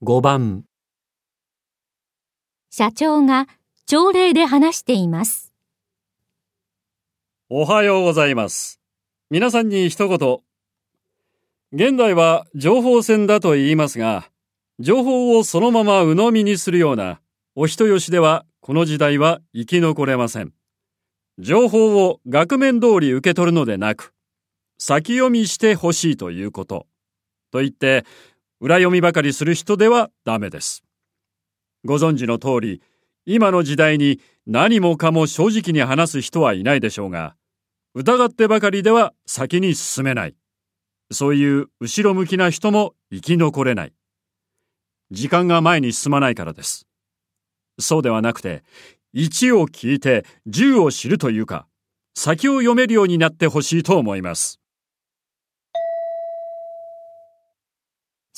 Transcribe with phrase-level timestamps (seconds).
[0.00, 0.62] 5番
[2.70, 3.48] 社長が
[3.84, 5.52] 朝礼で話しています。
[7.48, 8.80] おはようございます。
[9.28, 10.38] 皆さんに一言。
[11.72, 14.30] 現代は情報戦だと言いますが、
[14.78, 17.20] 情報をそのまま鵜呑みにするような
[17.56, 20.52] お人よしではこの時代は生き残れません。
[21.40, 24.14] 情報を額面通り受け取るのでなく、
[24.78, 26.86] 先読みしてほしいということ。
[27.50, 28.04] と言って、
[28.60, 30.82] 裏読みばかりする人ではダメです。
[31.84, 32.82] ご存知の通り、
[33.24, 37.36] 今の時代に何もかも正直に話す人はいないでしょうが、
[37.94, 40.34] 疑ってばかりでは先に進めない。
[41.12, 43.92] そういう後ろ向きな人も生き残れない。
[45.10, 46.86] 時間が前に進まないからです。
[47.78, 48.64] そうではなくて、
[49.14, 51.66] 1を聞いて10を知るというか、
[52.14, 54.60] 先を読めるようになってほしいと思います。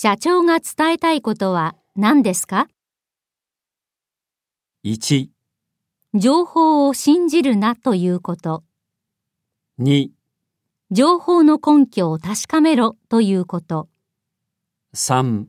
[0.03, 2.69] 社長が伝えたいことは何ですか
[4.83, 5.29] ？1、
[6.15, 8.65] 情報を信じるなということ。
[9.79, 10.09] 2、
[10.91, 13.91] 情報の根拠を確かめろということ。
[14.95, 15.45] 3、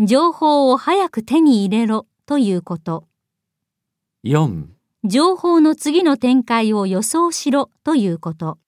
[0.00, 3.06] 情報を早く手に入れろということ。
[4.24, 4.64] 4
[5.04, 8.58] 情報の次の展開を予想しろということ。